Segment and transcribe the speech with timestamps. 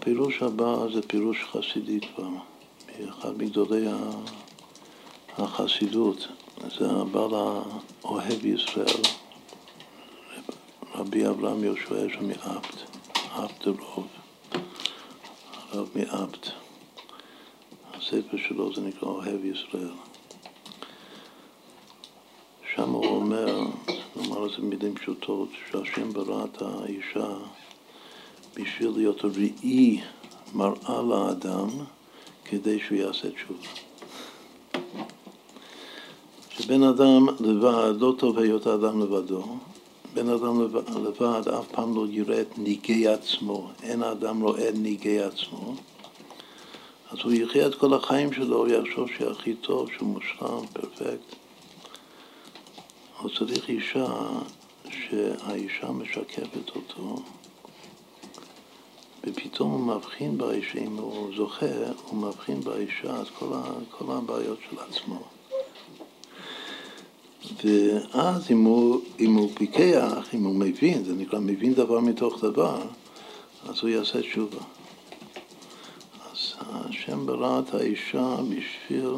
[0.00, 2.28] הפירוש הבא זה פירוש חסידי כבר,
[3.08, 3.86] אחד מגדולי
[5.38, 6.28] החסידות,
[6.78, 9.02] זה הבעל האוהב ישראל,
[10.94, 12.76] רבי אברהם יהושע מאפט,
[13.12, 14.06] אפט רוב,
[15.70, 16.46] הרב מאפט.
[17.94, 19.92] הספר שלו זה נקרא אוהב ישראל.
[22.74, 23.60] שם הוא אומר,
[24.16, 27.36] נאמר לזה מילים פשוטות, שהשם ברא את האישה
[28.62, 30.00] בשביל להיות ראי
[30.54, 31.68] מראה לאדם
[32.44, 33.68] כדי שהוא יעשה תשובה.
[36.50, 39.44] שבן אדם לבד, לא טוב היות האדם לבדו,
[40.14, 40.62] בן אדם
[41.04, 45.74] לבד אף פעם לא יראה את ניגי עצמו, אין האדם רואה את ניגי עצמו,
[47.10, 51.34] אז הוא יחיה את כל החיים שלו, הוא יחשוב שהכי טוב, שהוא מושלם, פרפקט.
[53.20, 54.06] הוא צריך אישה
[54.90, 57.22] שהאישה משקפת אותו,
[59.24, 61.66] ופתאום הוא מבחין באישה, אם הוא זוכה,
[62.08, 65.22] הוא מבחין באישה את כל, ה, כל הבעיות של עצמו.
[67.64, 72.82] ואז אם הוא, אם הוא פיקח, אם הוא מבין, זה נקרא מבין דבר מתוך דבר,
[73.68, 74.60] אז הוא יעשה תשובה.
[76.32, 79.14] אז השם ברא את האישה בשביל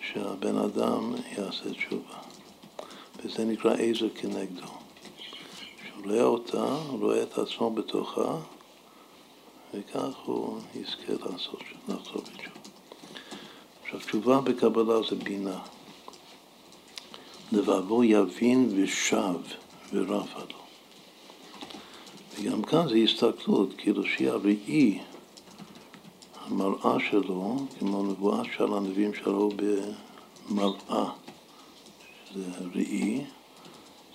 [0.00, 2.18] שהבן אדם יעשה תשובה.
[3.24, 4.85] וזה נקרא עזר כנגדו.
[6.06, 8.36] רואה אותה, הוא רואה את עצמו בתוכה,
[9.74, 12.60] וכך הוא יזכה לעשות, לחזור בתשובה.
[13.82, 15.58] עכשיו, תשובה בקבלה זה בינה.
[17.52, 19.40] לבבו יבין ושב
[19.92, 20.58] ורפה לו.
[22.34, 24.98] וגם כאן זה הסתכלות, כאילו שהיא הראי,
[26.44, 31.10] המראה שלו, כמו נבואה של הנביאים שלו במראה,
[32.24, 33.24] שזה ראי,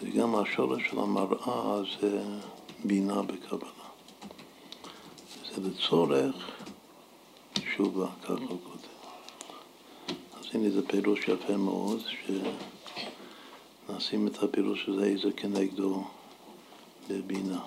[0.00, 2.22] זה גם השורש של המראה זה
[2.84, 3.70] בינה בקבלה.
[5.54, 6.50] זה לצורך
[7.52, 8.96] תשובה, ככה הוא כותב.
[10.40, 12.30] אז הנה זה פירוש יפה מאוד, ש...
[13.96, 16.04] נשים את הפירוש הזה איזה כנגדו
[17.08, 17.60] בבינה.